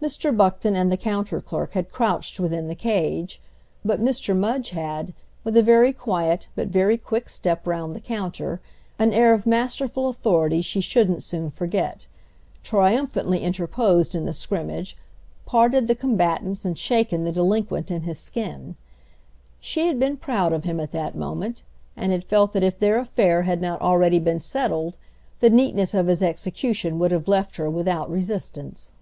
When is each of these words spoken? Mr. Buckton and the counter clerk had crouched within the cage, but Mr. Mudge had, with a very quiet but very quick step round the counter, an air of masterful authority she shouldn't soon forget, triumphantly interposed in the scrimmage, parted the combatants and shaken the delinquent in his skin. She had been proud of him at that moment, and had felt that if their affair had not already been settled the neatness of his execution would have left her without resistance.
Mr. 0.00 0.34
Buckton 0.34 0.76
and 0.76 0.92
the 0.92 0.96
counter 0.96 1.40
clerk 1.40 1.72
had 1.72 1.90
crouched 1.90 2.38
within 2.38 2.68
the 2.68 2.76
cage, 2.76 3.40
but 3.84 4.00
Mr. 4.00 4.34
Mudge 4.34 4.70
had, 4.70 5.12
with 5.42 5.56
a 5.56 5.62
very 5.62 5.92
quiet 5.92 6.46
but 6.54 6.68
very 6.68 6.96
quick 6.96 7.28
step 7.28 7.66
round 7.66 7.96
the 7.96 8.00
counter, 8.00 8.60
an 9.00 9.12
air 9.12 9.34
of 9.34 9.44
masterful 9.44 10.08
authority 10.08 10.62
she 10.62 10.80
shouldn't 10.80 11.24
soon 11.24 11.50
forget, 11.50 12.06
triumphantly 12.62 13.40
interposed 13.40 14.14
in 14.14 14.24
the 14.24 14.32
scrimmage, 14.32 14.96
parted 15.46 15.88
the 15.88 15.96
combatants 15.96 16.64
and 16.64 16.78
shaken 16.78 17.24
the 17.24 17.32
delinquent 17.32 17.90
in 17.90 18.02
his 18.02 18.20
skin. 18.20 18.76
She 19.58 19.88
had 19.88 19.98
been 19.98 20.16
proud 20.16 20.52
of 20.52 20.62
him 20.62 20.78
at 20.78 20.92
that 20.92 21.16
moment, 21.16 21.64
and 21.96 22.12
had 22.12 22.22
felt 22.22 22.52
that 22.52 22.62
if 22.62 22.78
their 22.78 23.00
affair 23.00 23.42
had 23.42 23.60
not 23.60 23.80
already 23.80 24.20
been 24.20 24.38
settled 24.38 24.96
the 25.40 25.50
neatness 25.50 25.92
of 25.92 26.06
his 26.06 26.22
execution 26.22 27.00
would 27.00 27.10
have 27.10 27.26
left 27.26 27.56
her 27.56 27.68
without 27.68 28.08
resistance. 28.08 28.92